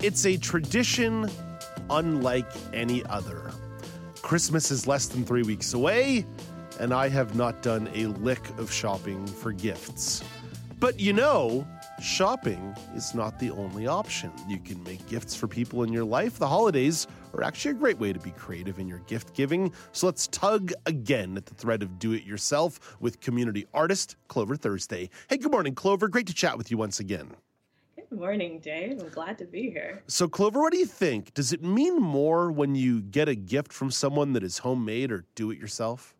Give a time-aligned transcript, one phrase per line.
[0.00, 1.28] It's a tradition
[1.90, 3.50] unlike any other.
[4.22, 6.24] Christmas is less than three weeks away,
[6.78, 10.22] and I have not done a lick of shopping for gifts.
[10.78, 11.66] But you know,
[12.00, 14.30] shopping is not the only option.
[14.46, 16.38] You can make gifts for people in your life.
[16.38, 19.72] The holidays are actually a great way to be creative in your gift giving.
[19.90, 24.54] So let's tug again at the thread of do it yourself with community artist Clover
[24.54, 25.10] Thursday.
[25.28, 26.06] Hey, good morning, Clover.
[26.06, 27.34] Great to chat with you once again.
[28.10, 29.02] Good morning, Dave.
[29.02, 30.02] I'm glad to be here.
[30.06, 31.34] So, Clover, what do you think?
[31.34, 35.26] Does it mean more when you get a gift from someone that is homemade or
[35.34, 36.14] do it yourself?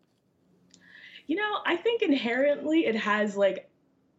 [1.25, 3.71] You know, I think inherently it has like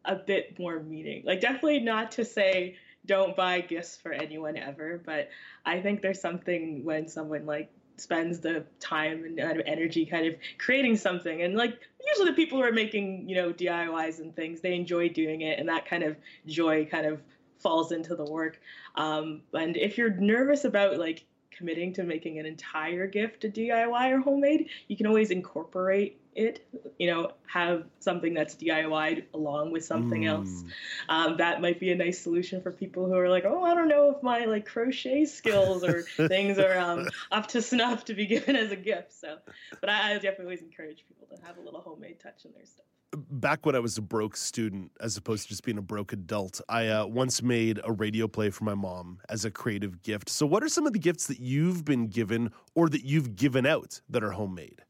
[0.05, 1.22] a bit more meaning.
[1.25, 5.28] Like, definitely not to say don't buy gifts for anyone ever, but
[5.64, 10.97] I think there's something when someone like spends the time and energy kind of creating
[10.97, 14.75] something and like usually the people who are making you know diys and things they
[14.75, 17.20] enjoy doing it and that kind of joy kind of
[17.61, 18.61] falls into the work.
[18.94, 24.11] Um, and if you're nervous about like committing to making an entire gift a diy
[24.12, 26.67] or homemade you can always incorporate it,
[26.98, 30.28] you know, have something that's DIY along with something mm.
[30.28, 30.64] else.
[31.09, 33.89] Um, that might be a nice solution for people who are like, oh, I don't
[33.89, 38.27] know if my like crochet skills or things are um, up to snuff to be
[38.34, 39.12] given as a gift.
[39.12, 39.39] So,
[39.81, 42.64] but I, I definitely always encourage people to have a little homemade touch in their
[42.64, 46.12] stuff back when I was a broke student, as opposed to just being a broke
[46.12, 50.28] adult, I uh, once made a radio play for my mom as a creative gift.
[50.28, 53.67] So, what are some of the gifts that you've been given or that you've given
[53.67, 54.83] out that are homemade?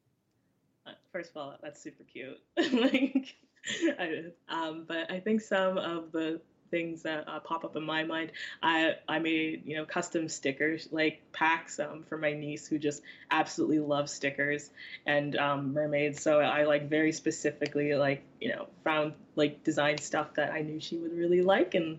[1.13, 2.41] First of all, that's super cute.
[2.57, 3.35] like,
[3.99, 6.41] I, um, but I think some of the
[6.71, 10.89] things that uh, pop up in my mind, I I made you know custom stickers
[10.93, 14.71] like packs um, for my niece who just absolutely loves stickers
[15.07, 16.23] and um, mermaids.
[16.23, 20.81] So I like very specifically like you know found like design stuff that I knew
[20.81, 21.99] she would really like and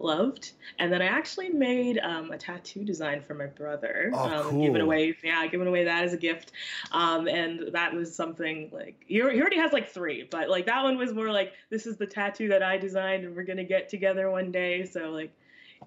[0.00, 0.52] loved.
[0.78, 4.10] And then I actually made um, a tattoo design for my brother.
[4.14, 4.62] Oh, um, cool.
[4.66, 6.52] Giving away, yeah, giving away that as a gift.
[6.92, 10.96] Um, and that was something like he, already has like three, but like that one
[10.96, 14.30] was more like this is the tattoo that I designed, and we're gonna get together
[14.30, 14.84] one day.
[14.84, 15.32] So like,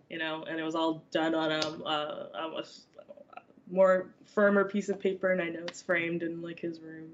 [0.10, 2.64] you know, and it was all done on um, uh, a
[3.70, 7.10] more firmer piece of paper, and I know it's framed in like his room.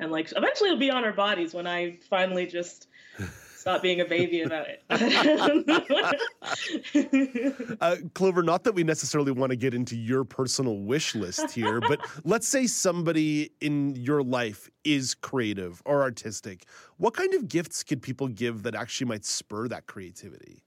[0.00, 2.86] And like eventually it'll be on our bodies when I finally just
[3.68, 4.82] stop being a baby about it.
[7.80, 11.80] uh, Clover, not that we necessarily want to get into your personal wish list here,
[11.80, 16.64] but let's say somebody in your life is creative or artistic.
[16.96, 20.64] What kind of gifts could people give that actually might spur that creativity?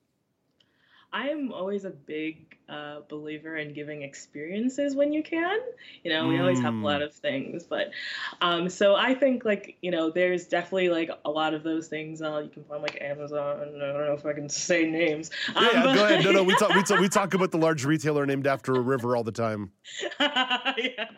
[1.14, 5.60] I'm always a big uh, believer in giving experiences when you can.
[6.04, 6.42] You know, we mm.
[6.42, 7.06] always have a lot mm.
[7.06, 7.92] of things, but
[8.40, 12.22] um, so I think like you know, there's definitely like a lot of those things.
[12.22, 13.60] Uh, you can find like Amazon.
[13.60, 15.32] I don't know if I can say names.
[15.56, 16.24] Um, yeah, go ahead.
[16.24, 18.80] No, no, we talk, we talk, we talk about the large retailer named after a
[18.80, 19.72] river all the time.
[20.20, 21.10] yeah.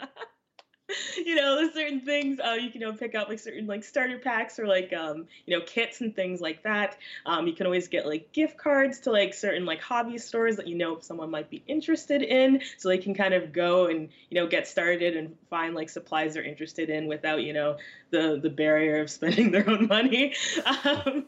[1.17, 4.17] you know, certain things uh, you can you know, pick up like certain like starter
[4.17, 6.97] packs or like um, you know kits and things like that.
[7.25, 10.67] Um, you can always get like gift cards to like certain like hobby stores that
[10.67, 14.35] you know someone might be interested in, so they can kind of go and you
[14.35, 17.77] know get started and find like supplies they're interested in without you know
[18.09, 20.33] the the barrier of spending their own money.
[20.83, 21.25] Um,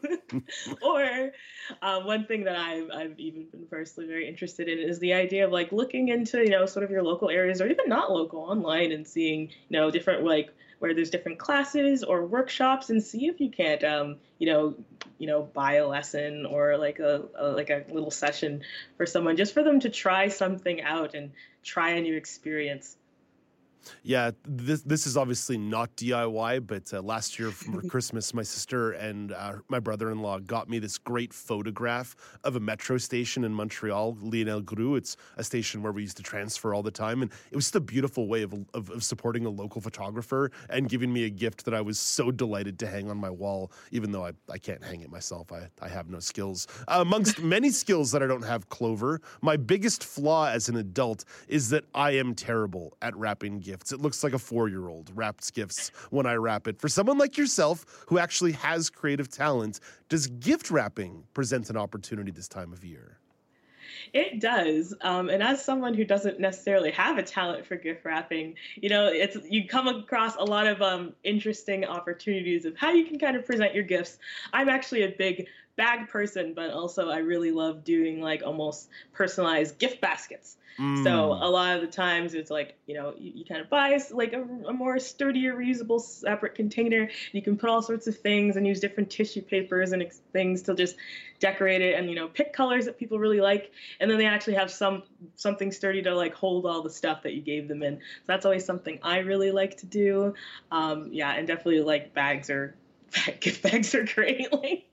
[0.82, 1.32] or
[1.82, 5.44] um, one thing that I've I've even been personally very interested in is the idea
[5.46, 8.40] of like looking into you know sort of your local areas or even not local
[8.40, 13.26] online and seeing you know different like where there's different classes or workshops and see
[13.26, 14.74] if you can't um, you know
[15.18, 18.62] you know buy a lesson or like a, a, like a little session
[18.96, 22.96] for someone just for them to try something out and try a new experience
[24.02, 28.92] yeah, this this is obviously not DIY, but uh, last year for Christmas, my sister
[28.92, 34.16] and uh, my brother-in-law got me this great photograph of a metro station in Montreal,
[34.20, 34.96] Lionel Groulx.
[34.96, 37.76] It's a station where we used to transfer all the time, and it was just
[37.76, 41.64] a beautiful way of, of, of supporting a local photographer and giving me a gift
[41.64, 44.82] that I was so delighted to hang on my wall, even though I, I can't
[44.82, 45.52] hang it myself.
[45.52, 46.66] I, I have no skills.
[46.88, 51.24] Uh, amongst many skills that I don't have, Clover, my biggest flaw as an adult
[51.48, 53.92] is that I am terrible at wrapping gifts.
[53.92, 56.80] It looks like a four year old wraps gifts when I wrap it.
[56.80, 62.30] For someone like yourself who actually has creative talent, does gift wrapping present an opportunity
[62.30, 63.18] this time of year?
[64.12, 64.94] It does.
[65.00, 69.08] Um, and as someone who doesn't necessarily have a talent for gift wrapping, you know,
[69.08, 73.36] it's you come across a lot of um, interesting opportunities of how you can kind
[73.36, 74.18] of present your gifts.
[74.52, 79.78] I'm actually a big bag person, but also I really love doing like almost personalized
[79.78, 80.56] gift baskets.
[80.78, 81.04] Mm.
[81.04, 83.98] So a lot of the times it's like, you know, you, you kind of buy
[84.10, 87.08] like a, a, more sturdier, reusable separate container.
[87.32, 90.62] You can put all sorts of things and use different tissue papers and ex- things
[90.62, 90.96] to just
[91.40, 93.72] decorate it and, you know, pick colors that people really like.
[94.00, 95.02] And then they actually have some
[95.34, 97.96] something sturdy to like hold all the stuff that you gave them in.
[97.96, 100.34] So that's always something I really like to do.
[100.70, 102.74] Um, yeah, and definitely like bags are
[103.40, 104.52] gift bags are great.
[104.52, 104.85] like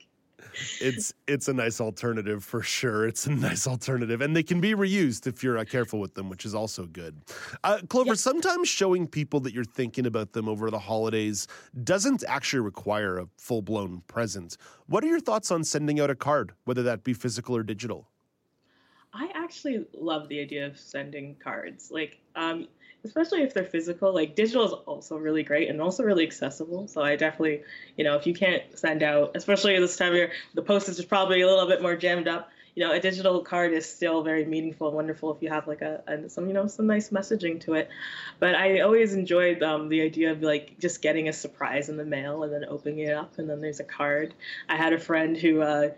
[0.81, 3.07] it's it's a nice alternative for sure.
[3.07, 6.29] It's a nice alternative, and they can be reused if you're uh, careful with them,
[6.29, 7.21] which is also good.
[7.63, 8.17] Uh, Clover, yep.
[8.17, 11.47] sometimes showing people that you're thinking about them over the holidays
[11.83, 14.57] doesn't actually require a full blown present.
[14.87, 18.09] What are your thoughts on sending out a card, whether that be physical or digital?
[19.13, 21.91] I actually love the idea of sending cards.
[21.91, 22.67] Like, um,
[23.05, 24.13] especially if they're physical.
[24.13, 26.87] Like digital is also really great and also really accessible.
[26.87, 27.63] So I definitely,
[27.97, 31.05] you know, if you can't send out, especially this time of year, the postage is
[31.05, 32.49] probably a little bit more jammed up.
[32.75, 35.83] You know, a digital card is still very meaningful and wonderful if you have like
[35.83, 37.87] a, a some you know some nice messaging to it.
[38.39, 42.05] But I always enjoyed um, the idea of like just getting a surprise in the
[42.05, 44.33] mail and then opening it up and then there's a card.
[44.67, 45.61] I had a friend who.
[45.61, 45.89] Uh,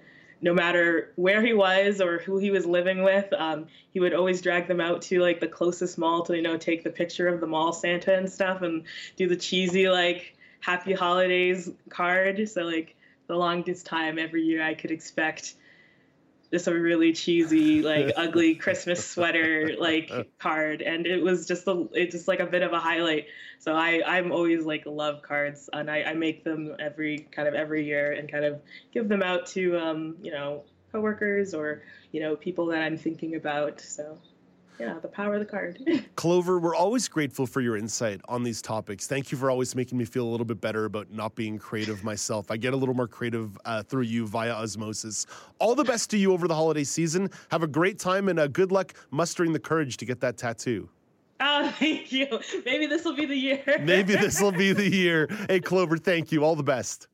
[0.41, 4.41] no matter where he was or who he was living with, um, he would always
[4.41, 7.39] drag them out to like the closest mall to you know take the picture of
[7.39, 8.83] the mall Santa and stuff and
[9.15, 12.49] do the cheesy like happy holidays card.
[12.49, 12.95] So like
[13.27, 15.55] the longest time every year I could expect
[16.51, 21.88] just a really cheesy, like ugly Christmas sweater like card, and it was just a
[21.94, 23.27] it's just like a bit of a highlight.
[23.59, 27.53] So I I'm always like love cards, and I, I make them every kind of
[27.53, 28.62] every year and kind of
[28.94, 33.36] give them out to um you know coworkers or you know people that I'm thinking
[33.36, 33.81] about.
[33.81, 34.18] So
[34.80, 35.80] yeah, the power of the card.
[36.16, 39.07] Clover, we're always grateful for your insight on these topics.
[39.07, 42.04] Thank you for always making me feel a little bit better about not being creative
[42.04, 42.51] myself.
[42.51, 45.25] I get a little more creative uh, through you via osmosis.
[45.60, 47.30] All the best to you over the holiday season.
[47.51, 50.89] Have a great time and uh, good luck mustering the courage to get that tattoo.
[51.39, 52.27] Oh, thank you.
[52.66, 53.63] Maybe this will be the year.
[53.81, 55.27] Maybe this will be the year.
[55.48, 56.44] Hey, Clover, thank you.
[56.44, 57.07] All the best.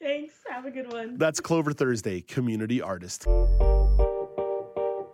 [0.00, 0.34] Thanks.
[0.50, 1.16] Have a good one.
[1.16, 3.26] That's Clover Thursday, community artist.